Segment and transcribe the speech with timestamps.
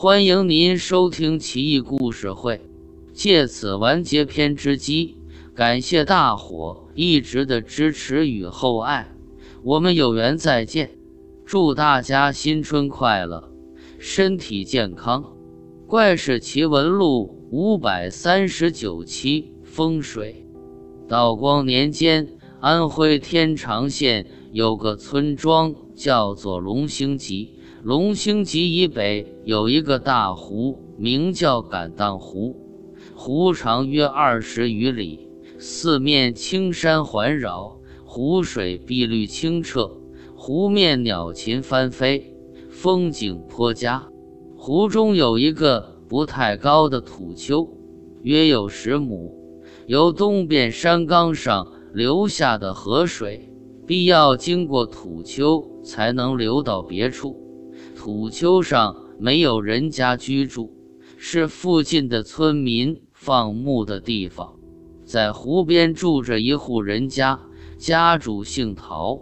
[0.00, 2.60] 欢迎您收听奇异故事会，
[3.12, 5.16] 借此完结篇之机。
[5.56, 9.12] 感谢大伙一直的支持与厚爱，
[9.64, 10.96] 我们有缘再见。
[11.44, 13.50] 祝大家新春快乐，
[13.98, 15.32] 身体健康。
[15.88, 20.46] 怪事奇闻录五百三十九期风水。
[21.08, 22.28] 道光年间，
[22.60, 27.57] 安徽天长县有个村庄叫做龙兴集。
[27.84, 32.56] 龙兴集以北有一个大湖，名叫敢当湖，
[33.14, 35.28] 湖长约二十余里，
[35.60, 40.00] 四面青山环绕，湖水碧绿清澈，
[40.34, 42.34] 湖面鸟禽翻飞，
[42.68, 44.08] 风景颇佳。
[44.56, 47.68] 湖中有一个不太高的土丘，
[48.22, 49.32] 约有十亩。
[49.86, 53.48] 由东边山岗上流下的河水，
[53.86, 57.44] 必要经过土丘才能流到别处。
[57.98, 60.70] 土丘上没有人家居住，
[61.16, 64.54] 是附近的村民放牧的地方。
[65.04, 67.40] 在湖边住着一户人家，
[67.76, 69.18] 家主姓陶，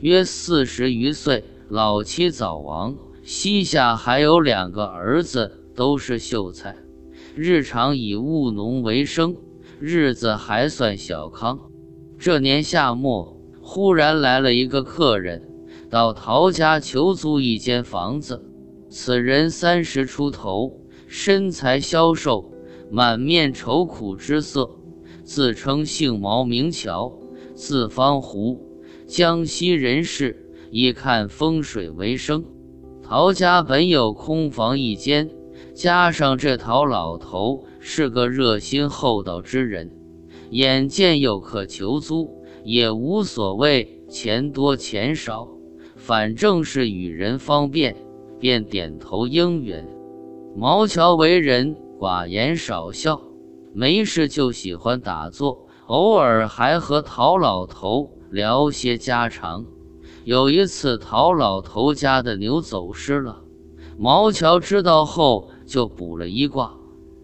[0.00, 6.76] 约四十余岁，老妻早亡，膝下还有两个儿子，都是秀才，
[7.34, 9.34] 日常以务农为生。
[9.80, 11.58] 日子还算小康。
[12.16, 15.42] 这年夏末，忽然来了一个客人，
[15.92, 18.42] 到陶家求租一间房子。
[18.88, 22.50] 此人三十出头，身材消瘦，
[22.90, 24.70] 满面愁苦之色，
[25.22, 27.12] 自称姓毛名乔，
[27.54, 28.58] 字方湖，
[29.06, 32.42] 江西人士，以看风水为生。
[33.02, 35.28] 陶家本有空房一间，
[35.74, 37.66] 加上这陶老头。
[37.78, 39.90] 是个热心厚道之人，
[40.50, 42.30] 眼见有客求租，
[42.64, 45.48] 也无所谓钱多钱少，
[46.04, 47.94] 反正是与人方便，
[48.40, 49.86] 便点头应允。
[50.56, 53.22] 毛乔为人寡言少笑，
[53.72, 59.64] 没事就喜欢打坐，偶尔还和陶老头聊些家常。
[60.24, 63.44] 有一次，陶老头家的牛走失了，
[63.96, 66.74] 毛乔知道后就卜了一卦。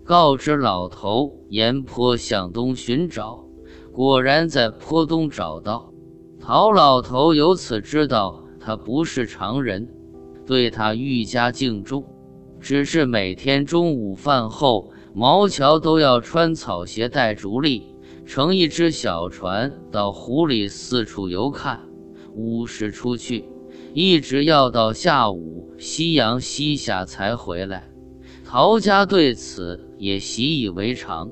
[0.04, 3.44] 告知老头沿坡向东寻找，
[3.92, 5.92] 果然在坡东找到。
[6.40, 9.88] 陶老头由此知道他不是常人，
[10.44, 12.04] 对他愈加敬重。
[12.60, 17.82] 只是每天中午饭后，毛乔都要穿草鞋带竹笠，
[18.26, 21.80] 乘一只小船到湖里四处游看。
[22.34, 23.46] 午时出去，
[23.94, 27.90] 一直要到下午夕阳西下才回来。
[28.44, 29.82] 陶家对此。
[29.96, 31.30] 也习以为常。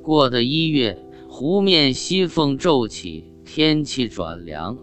[0.00, 0.96] 过的一月，
[1.28, 4.78] 湖面西风骤起，天气转凉。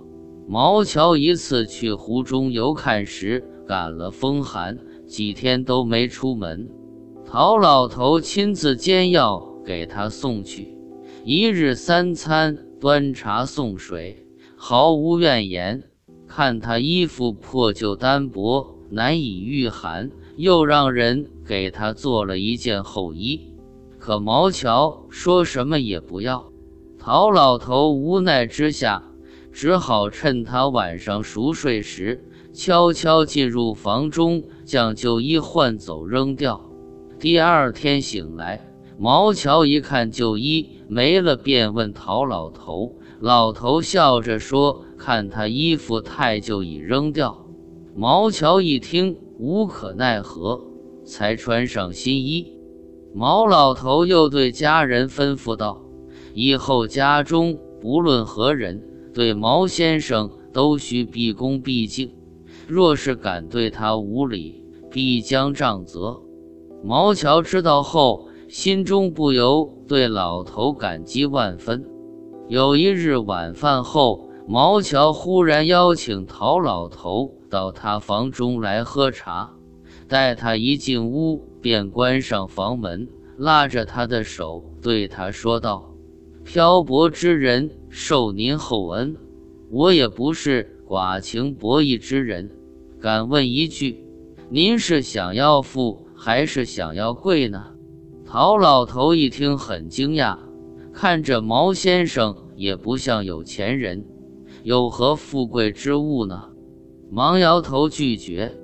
[0.47, 6.69] 毛乔一次去湖中游看时，感了风寒，几天都没出门。
[7.25, 10.77] 陶老头亲自煎药给他送去，
[11.23, 14.25] 一日三餐端茶送水，
[14.55, 15.83] 毫无怨言。
[16.27, 20.11] 看他衣服破旧单薄，难以御寒。
[20.37, 23.53] 又让人给他做了一件厚衣，
[23.97, 26.51] 可毛乔说什么也不要。
[26.99, 29.01] 陶老头无奈之下，
[29.55, 36.69] 只好趁他晚上熟睡时，悄悄进入房中，将旧衣换走扔掉。
[37.17, 42.97] 第二天醒来，毛乔一看旧衣没了，便问陶老头。
[43.21, 47.47] 老头笑着说：“看他衣服太旧，已扔掉。”
[47.95, 49.15] 毛乔一听。
[49.37, 50.61] 无可奈何，
[51.05, 52.57] 才穿上新衣。
[53.13, 55.81] 毛老头又对家人吩咐道
[56.33, 58.81] ：“以后家中不论何人，
[59.15, 62.13] 对毛先生都需毕恭毕敬。
[62.67, 64.61] 若是敢对他无礼，
[64.91, 66.21] 必将杖责。”
[66.83, 71.83] 毛乔知道后，心中不由对老头感激万分。
[72.49, 77.31] 有一日晚饭后，毛乔忽然邀请陶老头。
[77.49, 79.49] 到他房中来喝茶，
[80.09, 83.07] 待他一进屋，便关上房门，
[83.37, 85.94] 拉着他的手，对他说道
[86.45, 89.17] ：“漂泊之人，受您厚恩，
[89.71, 92.51] 我也不是寡情薄义之人，
[93.01, 94.05] 敢问一句，
[94.49, 97.71] 您是想要富还是想要贵呢？”
[98.23, 100.37] 陶老头一听很惊讶，
[100.93, 104.05] 看着毛先生也不像有钱人，
[104.63, 106.49] 有何富贵之物呢？
[107.09, 108.55] 忙摇头拒绝。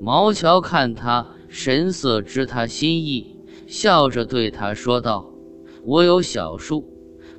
[0.00, 3.36] 毛乔看他神色，知他心意，
[3.66, 5.30] 笑着对他说道
[5.84, 6.84] ：“我有小数，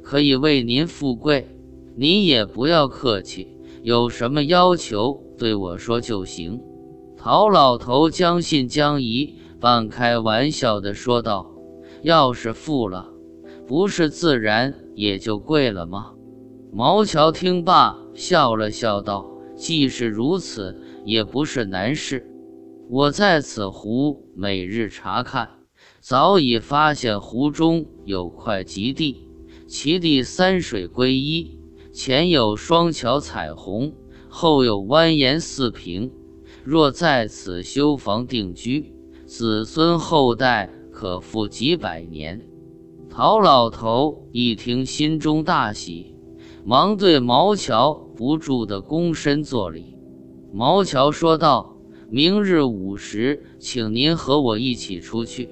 [0.09, 1.55] 可以为您富贵，
[1.95, 3.47] 您也不要客气，
[3.83, 6.59] 有什么要求对我说就行。”
[7.15, 11.51] 陶老头将信将疑，半开玩笑地说道
[12.01, 13.13] ：“要是富了，
[13.67, 16.13] 不是自然也就贵了吗？”
[16.73, 22.25] 毛乔听罢，笑了笑道：“既是如此，也不是难事。
[22.89, 25.49] 我在此湖每日查看，
[25.99, 29.28] 早已发现湖中有块极地，
[29.69, 31.59] 其地三水归一，
[31.91, 33.93] 前有双桥彩虹，
[34.27, 36.11] 后有蜿蜒四平。
[36.63, 38.95] 若在此修房定居。”
[39.27, 42.41] 子孙后代可富几百年。
[43.11, 46.15] 陶老头一听，心中大喜，
[46.65, 49.95] 忙对毛乔不住的躬身作礼。
[50.51, 51.77] 毛乔说道
[52.09, 55.49] ：“明日午时，请您和我一起出去，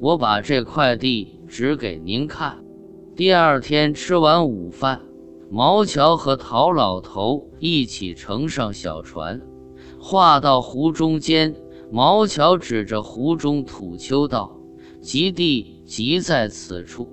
[0.00, 2.64] 我把这块地指给您看。”
[3.20, 5.02] 第二天吃完午饭，
[5.50, 9.42] 毛乔和陶老头一起乘上小船，
[9.98, 11.54] 划到湖中间。
[11.92, 14.58] 毛乔指着湖中土丘道
[15.04, 17.10] ：“极地即在此处。”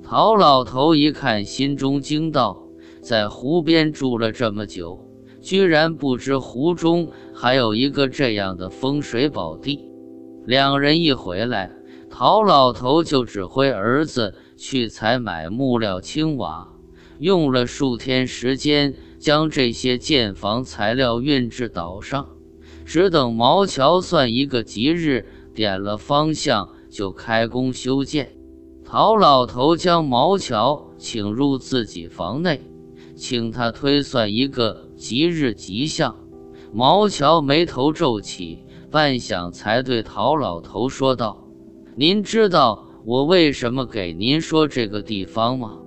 [0.00, 2.62] 陶老头一看，心中惊道
[3.02, 5.04] ：“在湖边住了这么久，
[5.40, 9.90] 居然不知湖中还有一个这样的风水宝地。”
[10.46, 11.72] 两人一回来，
[12.08, 16.68] 陶老头就指挥儿子去采买木料、青瓦，
[17.20, 22.28] 用了数天时间，将这些建房材料运至岛上。
[22.84, 28.36] 只等毛桥算一个吉日，点了方向就开工修建。
[28.84, 32.60] 陶老头将毛桥请入自己房内，
[33.14, 36.16] 请他推算一个吉日吉象。
[36.72, 41.46] 毛桥眉头皱起，半晌才对陶老头说道
[41.94, 45.78] ：“您知道我为什么给您说这个地方吗？”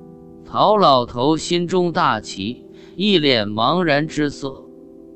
[0.43, 2.65] 陶老头心中大奇，
[2.95, 4.65] 一脸茫然之色。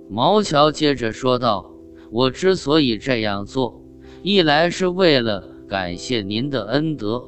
[0.08, 1.72] 毛桥接着说道。
[2.12, 3.82] 我之所以这样做，
[4.22, 7.28] 一来是为了感谢您的恩德，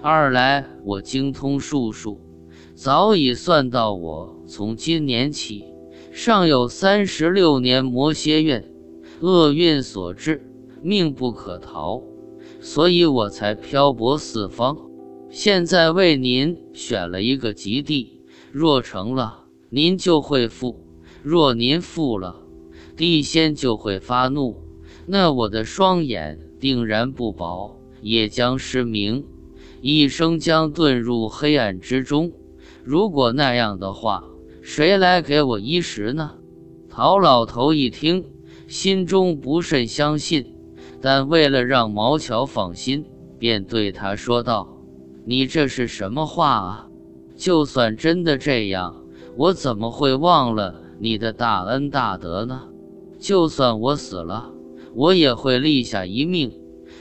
[0.00, 2.18] 二来我精通术数，
[2.74, 5.64] 早已算到我从今年起
[6.10, 8.64] 尚有三十六年魔蝎运，
[9.20, 10.42] 厄运所致，
[10.82, 12.02] 命不可逃，
[12.64, 14.74] 所以我才漂泊四方。
[15.28, 18.22] 现在为您选了一个吉地，
[18.52, 20.80] 若成了，您就会富；
[21.22, 22.40] 若您富了，
[22.96, 24.56] 地仙就会发怒，
[25.04, 29.26] 那我的双眼定然不保，也将失明，
[29.82, 32.32] 一生将遁入黑暗之中。
[32.82, 34.24] 如果那样的话，
[34.62, 36.36] 谁来给我衣食呢？
[36.88, 38.24] 陶老头一听，
[38.66, 40.53] 心中不甚相信，
[41.04, 43.04] 但为了让毛乔放心，
[43.38, 44.66] 便对他说道
[45.26, 46.88] ：“你这是什么话啊？
[47.36, 49.04] 就算真的这样，
[49.36, 52.62] 我怎么会忘了你的大恩大德呢？”
[53.20, 54.50] 就算我死了，
[54.94, 56.50] 我也会立下一命，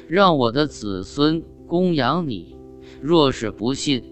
[0.10, 2.58] 让我的子孙供养你。
[3.02, 4.04] 若是不信，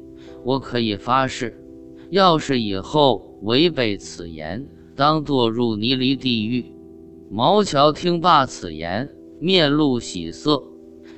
[0.46, 1.62] 我可以发誓，
[2.10, 4.66] 要是以后违背此言，
[4.96, 6.74] 当堕入泥犁地狱。
[7.30, 9.10] 毛乔听罢此言，
[9.42, 10.64] 面露喜色，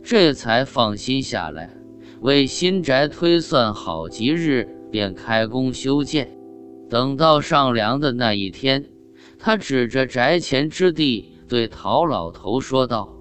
[0.01, 1.77] 这才放心下来，
[2.21, 6.35] 为新宅推算好吉日，便开工修建。
[6.89, 8.85] 等到上梁的那一天。
[9.37, 13.13] 他指着宅前之地，对陶老头说道：“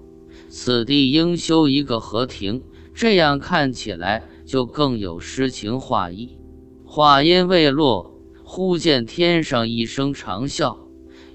[0.47, 2.63] 此地应修一个河亭，
[2.93, 6.37] 这样看起来就更有诗情画意。”
[6.85, 10.77] 话音未落，忽见天上一声长啸，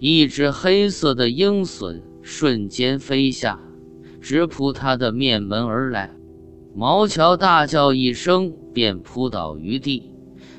[0.00, 3.58] 一只黑色的鹰隼瞬间飞下，
[4.20, 6.14] 直扑他的面门而来。
[6.74, 10.12] 毛乔大叫一声，便扑倒于地。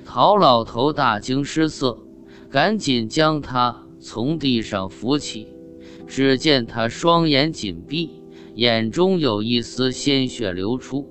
[0.03, 1.99] 陶老头大惊失色，
[2.49, 3.85] 赶紧将他。
[3.99, 5.47] 从地上扶起，
[6.07, 8.23] 只见他双眼紧闭，
[8.55, 11.07] 眼中有一丝鲜血流出。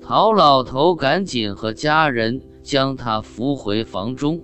[0.00, 4.40] 陶老头赶紧和家人将他扶回房中，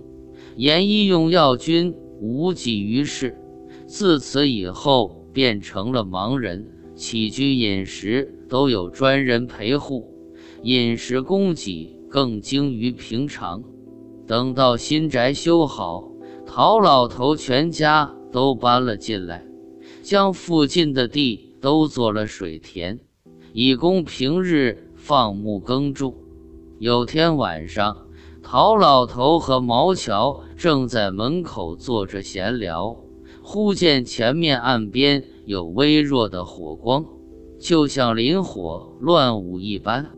[0.55, 3.35] 严医用药均无济于事。
[3.87, 6.65] 自此以后，变成了盲人，
[6.95, 10.09] 起居饮食都有专人陪护，
[10.63, 13.61] 饮食供给更精于平常。
[14.25, 16.09] 等到新宅修好。
[16.47, 19.43] 陶老头全家都搬了进来，
[20.03, 22.99] 将附近的地都做了水田，
[23.51, 26.13] 以供平日放牧耕种。
[26.77, 27.97] 有天晚上，
[28.43, 32.95] 陶老头和毛乔正在门口坐着闲聊，
[33.47, 37.05] 忽见前面岸边有微弱的火光，
[37.59, 40.09] 就像林火乱舞一般。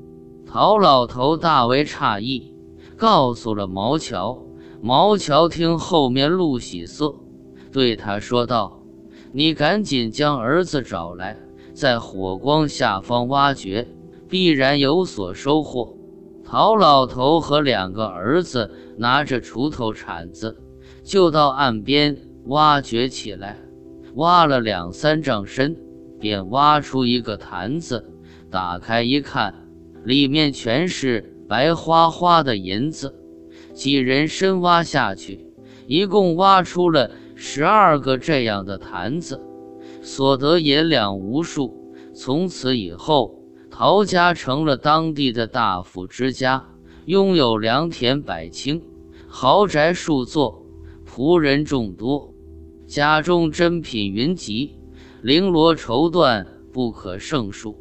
[0.45, 2.55] 陶老头大为诧异，
[2.95, 4.41] 告诉了毛乔。
[4.81, 7.13] 毛乔听后面露喜色，
[7.69, 8.81] 对他说道
[9.33, 11.37] ：“你赶紧将儿子找来，
[11.73, 13.85] 在火光下方挖掘，
[14.29, 15.97] 必然有所收获。
[16.45, 20.57] 陶老头和两个儿子拿着锄头、铲子，
[21.03, 23.57] 就到岸边挖掘起来。
[24.15, 25.77] 挖了两三丈深，
[26.19, 28.03] 便挖出一个坛子，
[28.49, 29.53] 打开一看，
[30.03, 33.13] 里面全是白花花的银子。
[33.73, 35.45] 几人深挖下去，
[35.85, 39.39] 一共挖出了十二个这样的坛子，
[40.01, 41.93] 所得银两无数。
[42.15, 43.39] 从此以后，
[43.69, 46.65] 陶家成了当地的大富之家，
[47.05, 48.81] 拥有良田百顷，
[49.27, 50.65] 豪宅数座，
[51.07, 52.33] 仆人众多。
[52.87, 54.77] 家中珍品云集，
[55.21, 57.75] 绫罗绸缎不可胜数。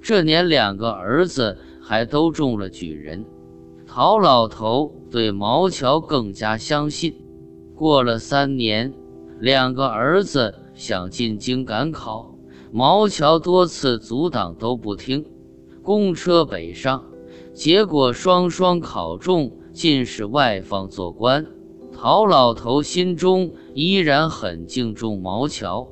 [0.00, 3.26] 这年两个儿子还都中了举人，
[3.86, 7.14] 陶老头对毛乔更加相信。
[7.74, 8.94] 过了三年，
[9.40, 12.34] 两个儿子想进京赶考，
[12.72, 15.26] 毛乔多次阻挡都不听，
[15.82, 17.04] 公车北上，
[17.52, 21.44] 结果双双考中进士外放做官。
[21.98, 25.88] 陶老头心中依然很敬重毛乔，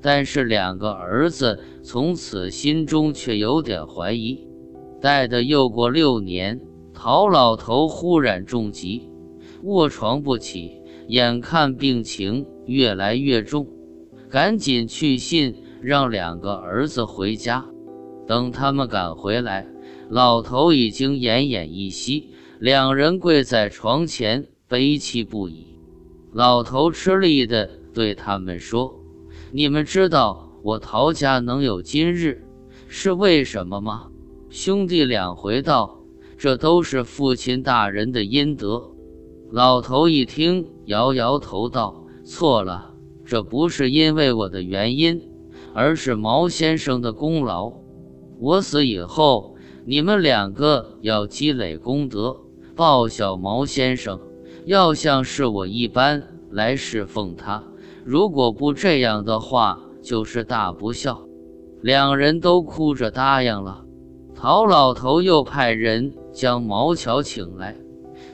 [0.00, 4.48] 但是两个儿子从此心中却有点怀疑。
[4.98, 6.58] 待得又过六年，
[6.94, 9.10] 陶老头忽然重疾，
[9.62, 13.66] 卧床不起，眼看病情越来越重，
[14.30, 17.66] 赶紧去信让两个儿子回家。
[18.26, 19.66] 等他们赶回来，
[20.08, 24.46] 老头已经奄奄一息，两人跪在床前。
[24.72, 25.66] 悲戚不已，
[26.32, 28.98] 老头吃力地对他们说
[29.52, 32.46] ：“你们知道我陶家能有今日
[32.88, 34.08] 是为什么吗？”
[34.48, 36.00] 兄弟俩回道
[36.38, 38.92] ：“这都是父亲大人的阴德。”
[39.52, 42.94] 老头一听，摇摇头道：“错了，
[43.26, 45.20] 这不是因为我的原因，
[45.74, 47.74] 而是毛先生的功劳。
[48.38, 52.40] 我死以后，你们两个要积累功德，
[52.74, 54.18] 报效毛先生。”
[54.64, 57.62] 要像是我一般来侍奉他，
[58.04, 61.20] 如果不这样的话，就是大不孝。
[61.80, 63.84] 两人都哭着答应了。
[64.36, 67.76] 陶老头又派人将毛乔请来，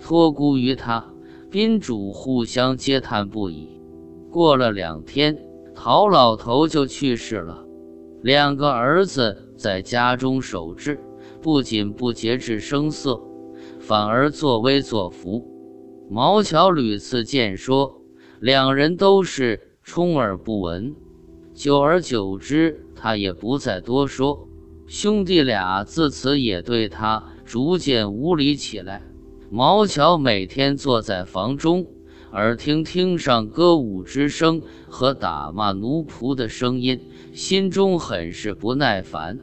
[0.02, 1.02] 托孤于他，
[1.50, 3.68] 宾主互相嗟叹不已。
[4.30, 5.38] 过了两天，
[5.74, 7.64] 陶老头就去世了。
[8.22, 11.00] 两个儿子在家中守制，
[11.40, 13.18] 不仅不节制声色，
[13.80, 15.42] 反而作威作福。
[16.10, 18.00] 毛乔屡次见说，
[18.40, 20.94] 两人都是充耳不闻。
[21.52, 24.48] 久而久之，他也不再多说。
[24.86, 29.02] 兄弟俩自此也对他逐渐无礼起来。
[29.50, 31.86] 毛乔每天坐在房中，
[32.32, 36.98] 耳听厅上歌舞之声和打骂奴仆的声音，
[37.34, 39.38] 心中很是不耐烦。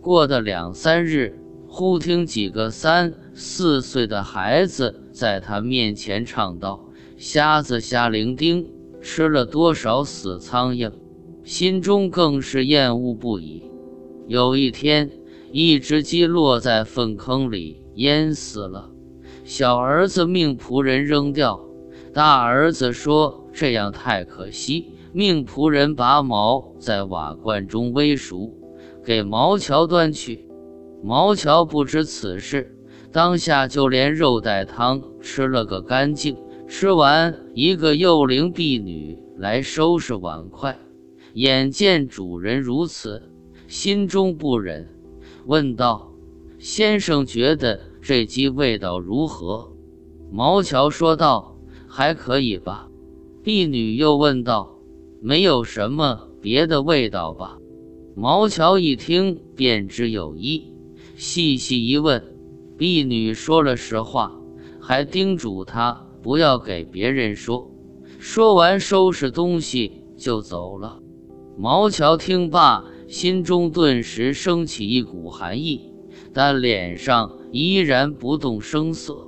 [0.00, 5.04] 过的两三日，忽听几个三四岁的孩子。
[5.12, 8.66] 在他面前唱道：“瞎子瞎伶仃，
[9.00, 10.92] 吃了多少死苍蝇？”
[11.44, 13.62] 心中更是厌恶不已。
[14.26, 15.10] 有一天，
[15.50, 18.90] 一只鸡落在粪坑里，淹死了。
[19.44, 21.60] 小儿子命仆人扔掉，
[22.12, 28.52] 大儿子说：“这样太可惜。”命仆人拔毛在瓦罐中煨熟，
[29.02, 30.46] 给毛桥端去。
[31.02, 32.77] 毛桥不知此事。
[33.10, 36.36] 当下就连肉带汤吃了个干净，
[36.68, 40.78] 吃完，一个幼龄婢女来收拾碗筷，
[41.32, 43.22] 眼见主人如此，
[43.66, 44.88] 心中不忍，
[45.46, 46.12] 问道
[46.58, 49.72] ：“先生觉得这鸡味道如何？”
[50.30, 51.56] 毛乔说道
[51.88, 52.88] ：“还可以吧。”
[53.42, 54.78] 婢女又问道
[55.22, 57.56] ：“没有什么别的味道吧？”
[58.14, 60.74] 毛乔一听便知有意，
[61.16, 62.37] 细细一问。
[62.78, 64.40] 婢女说了实话，
[64.80, 67.68] 还叮嘱他不要给别人说。
[68.20, 71.00] 说完，收拾东西就走了。
[71.58, 75.92] 毛乔听罢，心中顿时升起一股寒意，
[76.32, 79.26] 但脸上依然不动声色。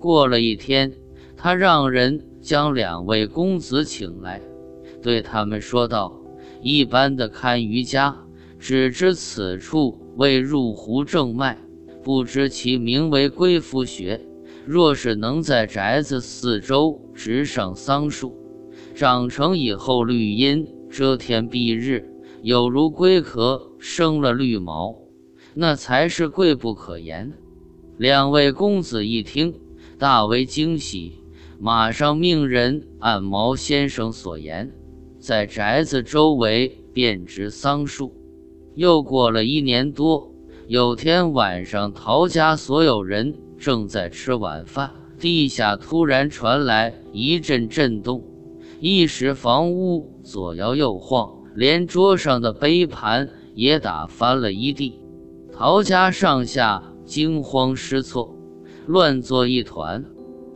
[0.00, 0.92] 过了一天，
[1.36, 4.40] 他让人将两位公子请来，
[5.00, 6.20] 对他们说道
[6.60, 8.16] ：“一般的看舆家，
[8.58, 11.56] 只知此处为入湖正脉。”
[12.04, 14.20] 不知其名为龟夫穴。
[14.66, 18.34] 若是能在宅子四周植上桑树，
[18.94, 22.08] 长成以后绿荫遮天蔽日，
[22.42, 24.94] 有如龟壳生了绿毛，
[25.54, 27.32] 那才是贵不可言。
[27.98, 29.54] 两位公子一听，
[29.98, 31.20] 大为惊喜，
[31.58, 34.72] 马上命人按毛先生所言，
[35.18, 38.12] 在宅子周围遍植桑树。
[38.74, 40.33] 又过了一年多，
[40.66, 44.90] 有天晚上，陶家所有人正在吃晚饭，
[45.20, 48.24] 地下突然传来一阵震动，
[48.80, 54.98] 一时房屋左摇右晃，连桌上的杯盘也打翻了一地。
[55.52, 58.34] 陶家上下惊慌失措，
[58.86, 60.02] 乱作一团。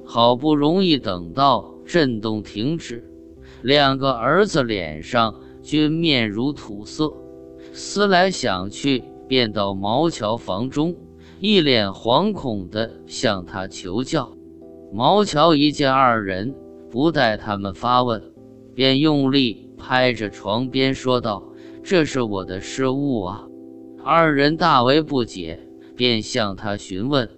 [0.07, 3.05] 好不容易等到震动停止，
[3.61, 7.13] 两个儿子脸上均面如土色。
[7.75, 10.97] 思来想去，便到毛桥房中，
[11.39, 14.33] 一脸惶恐地向他求教。
[14.93, 16.55] 毛桥一见二人，
[16.91, 18.23] 不待他们发问，
[18.75, 21.45] 便用力拍着床边说道
[21.85, 23.47] ：“这是我的失误啊！”
[24.03, 25.61] 二人大为不解，
[25.95, 27.29] 便向他询问。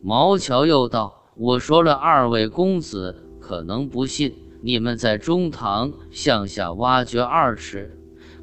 [0.00, 4.32] 毛桥又道：“我说了，二位公子可能不信。
[4.62, 7.96] 你们在中堂向下挖掘二尺。”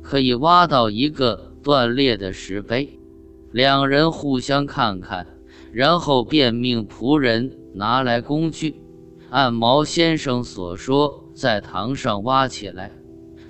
[0.03, 2.96] 可以挖到一个断裂的石碑，
[3.57, 5.25] 两人互相看看，
[5.71, 8.75] 然后便命仆人拿来工具，
[9.31, 12.91] 按毛先生所说，在堂上挖起来。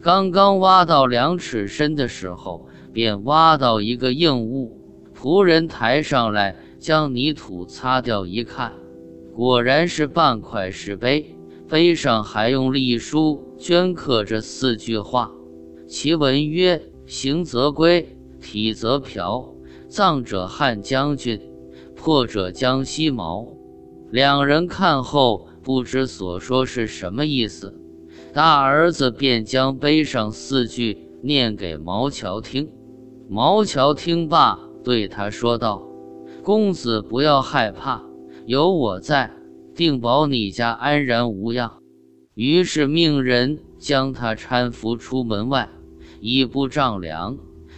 [0.02, 4.80] 刚刚挖到两尺深的时候，便挖到一个硬物。
[5.14, 8.72] 仆人抬上来，将泥土擦掉，一看，
[9.36, 11.36] 果然是半块石碑，
[11.68, 15.30] 碑上还用隶书镌刻着四句话。
[15.86, 19.57] 其文曰：“行则归，体则朴。
[19.88, 21.40] 葬者汉将军，
[21.96, 23.48] 破者江西毛。”
[24.12, 27.74] 两人看后不知所说是什么意思。
[28.34, 32.70] 大儿子便将碑上四句念给毛桥听。
[33.30, 35.86] 毛桥听罢，对他说道
[36.44, 38.04] ：“公子不要害怕，
[38.46, 39.32] 有我在，
[39.76, 41.82] 定保你家安然无恙。”
[42.36, 45.70] 于是命人将他搀扶出门外。
[46.22, 47.38] 以步丈量，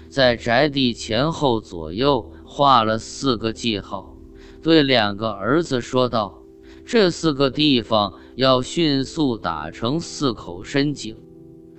[0.10, 4.18] 在宅地前后左右画了四个记号，
[4.63, 6.42] 对两个儿子说道
[6.83, 11.16] ：“这四个地方要迅速打成四口深井。”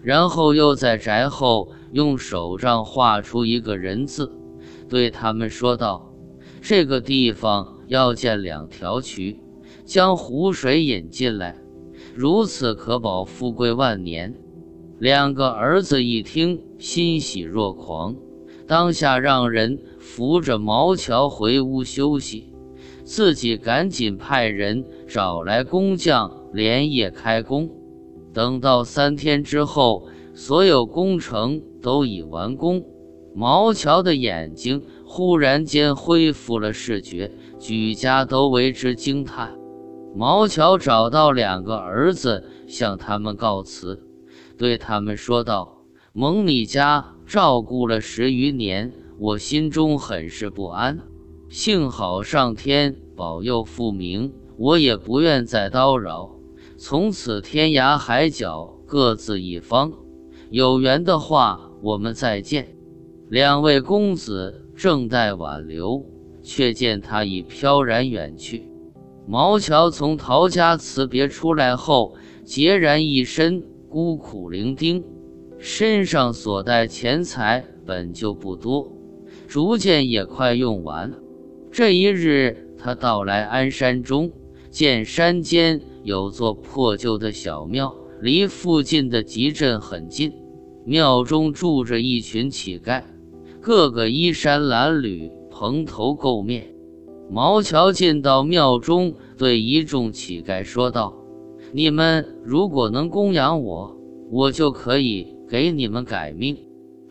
[0.01, 4.33] 然后又在宅后用手杖画出一个人字，
[4.89, 6.15] 对他们说道
[6.63, 9.41] ：“这个地方要建两条渠，
[9.85, 11.57] 将湖水引进来，
[12.15, 14.35] 如此可保富贵万年。”
[15.01, 18.15] 两个儿子一听，欣喜若狂，
[18.71, 22.55] 当下让人扶着毛乔回屋休息，
[23.03, 27.69] 自己赶紧派人找来工匠，连夜开工。
[28.33, 32.85] 等到三天之后，所有工程都已完工，
[33.35, 39.53] 毛乔的眼睛忽然间恢复了视觉，举家都为之惊叹。
[40.15, 44.01] 毛乔找到两个儿子，向他们告辞。
[44.57, 45.83] 对他们说道
[46.15, 50.99] ：“蒙你家照顾了十余年，我心中很是不安。
[51.49, 56.35] 幸好上天保佑复明，我也不愿再叨扰。
[56.77, 59.93] 从此天涯海角各自一方，
[60.51, 62.77] 有缘的话我们再见。”
[63.31, 66.05] 两位公子正待挽留，
[66.43, 68.69] 却见他已飘然远去。
[69.29, 73.63] 毛乔从陶家辞别出来后，孑然一身。
[73.89, 75.03] 孤苦伶仃，
[75.63, 78.91] 身上所带钱财本就不多，
[79.47, 81.19] 逐渐也快用完了。
[81.71, 84.33] 这一日，他到来安山中，
[84.71, 90.33] 见山间有座破旧的小庙，离附近的集镇很近。
[90.87, 93.03] 庙中住着一群乞丐，
[93.61, 96.75] 个个衣衫褴褛，蓬头垢面。
[97.31, 101.15] 毛乔进到庙中，对一众乞丐说道。
[101.73, 103.95] 你们如果能供养我，
[104.31, 106.57] 我就可以给你们改命。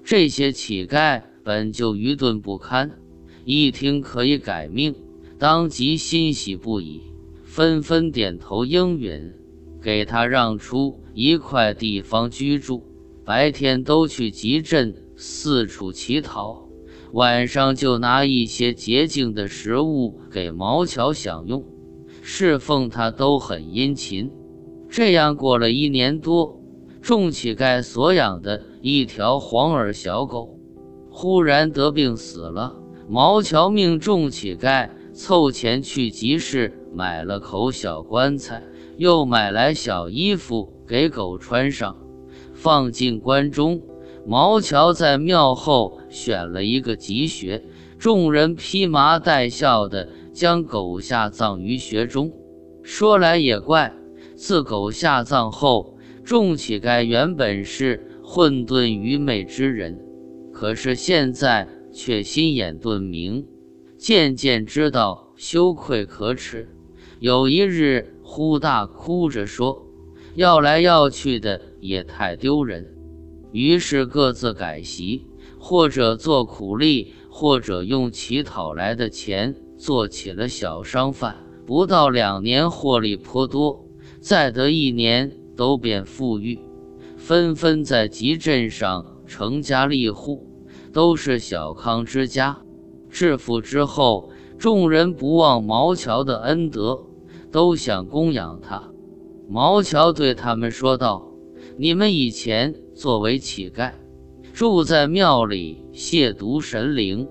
[0.02, 2.90] 这些乞丐本就愚钝不堪，
[3.44, 4.96] 一听可以改命，
[5.38, 7.02] 当即欣喜不已，
[7.44, 9.34] 纷纷点头应允，
[9.82, 12.86] 给他让出一块地方居住。
[13.26, 16.70] 白天都去集镇四处乞讨，
[17.12, 21.64] 晚上就拿一些洁净的食物给毛乔享用，
[22.22, 24.32] 侍奉他都很殷勤。
[24.90, 26.59] 这样过了一年多，
[27.02, 30.60] 众乞丐所养的一条黄耳小狗，
[31.10, 32.76] 忽然得病死了。
[33.08, 38.64] 毛乔命众乞丐凑钱去集市买了口小棺材，
[38.98, 41.96] 又买来小衣服给狗穿上，
[42.54, 43.82] 放进棺中。
[44.28, 47.64] 毛乔在庙后选了一个吉穴，
[47.98, 52.32] 众人披麻戴孝的将狗下葬于穴中。
[52.84, 53.94] 说来也怪。
[54.36, 55.98] 自狗下葬后，
[56.30, 60.00] 众乞丐原本是混沌愚昧之人，
[60.54, 63.48] 可是现在却心眼顿明，
[63.98, 66.70] 渐渐知道羞愧可耻。
[67.20, 69.88] 有一日，忽大哭着说
[70.38, 72.96] ：“要来要去的也太丢人。”
[73.52, 75.26] 于是各自改习，
[75.58, 81.36] 或者做苦力，或者用乞讨来的钱做起了小商贩。
[81.66, 83.88] 不到两年，获利颇多；
[84.20, 86.58] 再得一年，都变富裕，
[87.18, 90.48] 纷纷在集镇上成家立户。
[90.94, 92.62] 都是小康之家，
[93.10, 96.98] 致富之后，众人不忘毛桥的恩德，
[97.52, 98.90] 都想供养他。
[99.50, 101.30] 毛桥对他们说道
[101.78, 103.92] ：“你们以前作为乞丐，
[104.54, 107.28] 住在庙里亵渎神灵，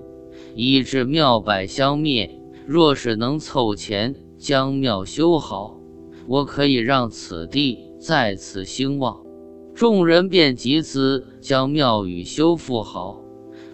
[0.54, 2.38] 以致庙拜相灭。
[2.66, 5.80] 若是能凑钱将庙修好，
[6.26, 9.24] 我可以让此地再次兴旺。”
[9.74, 13.22] 众人便集资将庙宇修复好。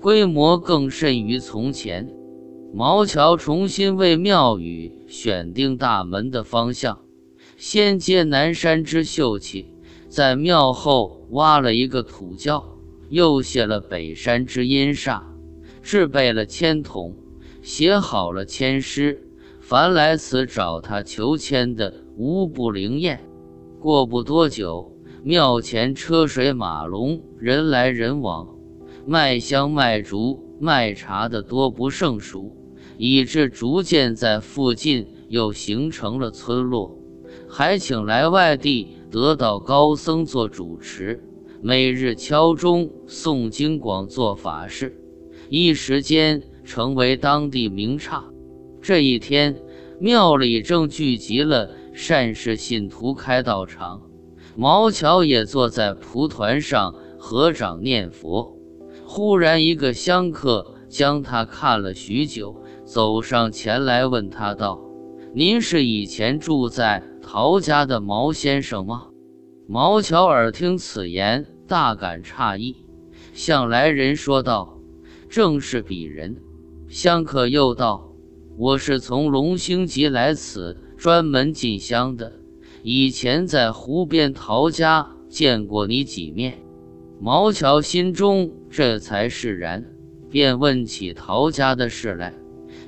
[0.00, 2.14] 规模更甚于从前。
[2.74, 6.98] 毛桥重新为庙宇选定大门的方向，
[7.56, 9.72] 先接南山之秀气，
[10.08, 12.76] 在庙后挖了一个土窖，
[13.08, 15.22] 又卸了北山之阴煞，
[15.82, 17.14] 置备了签筒，
[17.62, 19.26] 写好了签诗，
[19.60, 23.20] 凡来此找他求签的，无不灵验。
[23.84, 28.48] 过不多久，庙前车水马龙，人来人往。
[29.04, 32.56] 卖香、卖竹、卖茶的多不胜数，
[32.96, 36.98] 以致逐渐在附近又形成了村落，
[37.46, 41.22] 还请来外地得道高僧做主持，
[41.60, 44.98] 每日敲钟诵经、广做法事，
[45.50, 48.24] 一时间成为当地名刹。
[48.80, 49.54] 这一天，
[50.00, 54.02] 庙里正聚集了善事信徒开道场，
[54.56, 58.58] 毛桥也坐在蒲团上合掌念佛。
[59.06, 64.82] 忽然，一个香客将他看了许久，走上前来问他道
[65.32, 69.06] ：“您是以前住在陶家的毛先生吗？”
[69.68, 72.84] 毛乔耳听此言，大感诧异，
[73.32, 74.80] 向来人说道
[75.30, 76.36] ：“正是鄙人。”
[76.90, 78.12] 香客又道
[78.58, 82.32] ：“我是从龙兴集来此，专门进香的，
[82.82, 86.54] 以前在湖边陶家见过你几面。”
[87.20, 89.84] 毛乔心中这才释然，
[90.30, 92.32] 便问起陶家的事来。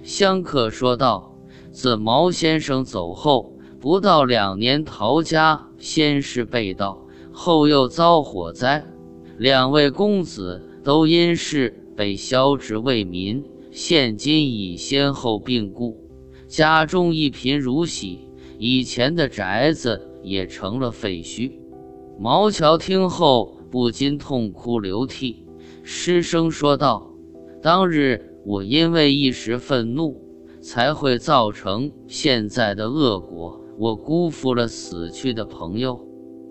[0.02, 1.36] 香客说道
[1.70, 8.82] ：“自毛先生走后，不到两年，陶家先是被盗，后又遭火灾，
[9.36, 16.05] 两位公子都因事被削职为民，现今已先后病故，
[16.46, 18.20] 家中一贫如洗，
[18.58, 21.52] 以前的宅子也成了废墟。”
[22.18, 23.54] 毛乔听后。
[23.68, 25.44] 不禁痛哭流涕，
[25.82, 27.12] 失声说道
[27.60, 30.16] ：“当日我因为一时愤怒，
[30.62, 33.60] 才会造成现在的恶果。
[33.76, 36.00] 我辜负了死去的朋友。”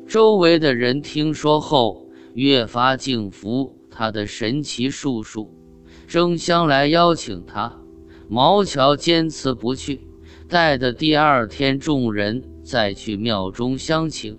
[0.05, 5.49] 周围的人听说后，越发敬服他的神奇术数，
[6.05, 7.81] 争相来邀请他。
[8.27, 10.01] 毛乔坚持不去，
[10.47, 14.38] 待的第二天，众人再去庙中相请，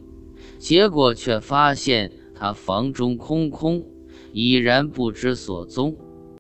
[0.59, 2.13] 结果却发现。
[2.39, 3.83] 他房中空空，
[4.31, 5.97] 已然不知所踪。